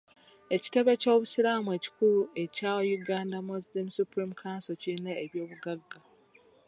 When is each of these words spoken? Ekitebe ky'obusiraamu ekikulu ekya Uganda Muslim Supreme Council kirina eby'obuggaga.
Ekitebe 0.55 0.93
ky'obusiraamu 1.01 1.69
ekikulu 1.77 2.21
ekya 2.43 2.73
Uganda 2.97 3.37
Muslim 3.49 3.87
Supreme 3.97 4.33
Council 4.41 4.75
kirina 4.81 5.11
eby'obuggaga. 5.23 5.99